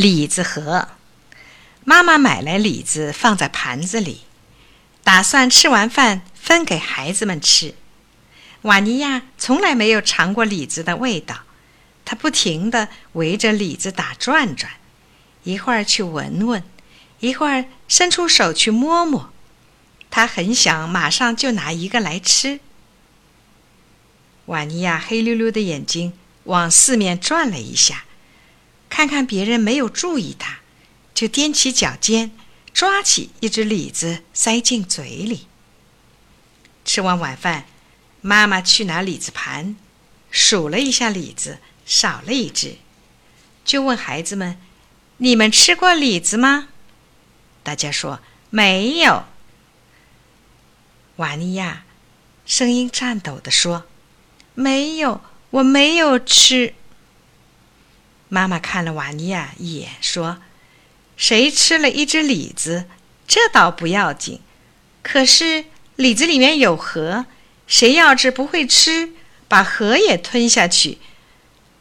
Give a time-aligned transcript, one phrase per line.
[0.00, 0.90] 李子盒。
[1.82, 4.20] 妈妈买来李子放在盘子里，
[5.02, 7.74] 打算吃完饭分给孩子们吃。
[8.62, 11.40] 瓦尼亚从来没有尝过李子的味道，
[12.04, 14.74] 他不停地围着李子打转转，
[15.42, 16.62] 一会儿去闻闻，
[17.18, 19.32] 一会儿伸出手去摸摸。
[20.10, 22.60] 他很想马上就拿一个来吃。
[24.46, 26.12] 瓦尼亚黑溜溜的眼睛
[26.44, 28.04] 往四面转了一下，
[28.98, 30.58] 看看别人没有注意他，
[31.14, 32.32] 就踮起脚尖，
[32.74, 35.46] 抓起一只李子塞进嘴里。
[36.84, 37.66] 吃完晚饭，
[38.22, 39.76] 妈妈去拿李子盘，
[40.32, 42.78] 数了一下李子，少了一只，
[43.64, 44.58] 就问孩子们
[45.18, 46.66] ：“你们吃过李子吗？”
[47.62, 48.18] 大家说
[48.50, 49.26] ：“没有。”
[51.14, 51.84] 瓦尼亚
[52.44, 53.86] 声音颤抖地说。
[54.54, 55.20] 没有，
[55.50, 56.74] 我没有吃。
[58.28, 60.38] 妈妈看了瓦尼亚一眼，说
[61.16, 62.86] ：“谁吃了一只李子，
[63.26, 64.40] 这倒不要紧。
[65.02, 65.64] 可是
[65.96, 67.26] 李子里面有核，
[67.66, 69.14] 谁要是不会吃，
[69.48, 70.98] 把核也吞下去，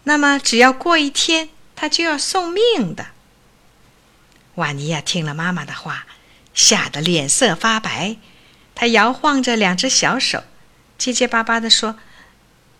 [0.03, 3.07] 那么只要过一天，他就要送命的。”
[4.55, 6.07] 瓦尼亚听了妈妈的话，
[6.53, 8.17] 吓得脸色发白，
[8.73, 10.43] 他摇晃着两只小手，
[10.97, 11.97] 结结巴巴地说。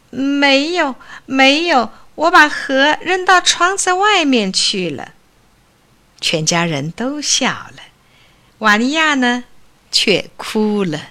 [0.10, 5.14] 没有，没有，我把盒扔到窗子外面去了。
[6.20, 7.84] 全家人都笑了，
[8.58, 9.44] 瓦尼亚呢，
[9.92, 11.10] 却哭了。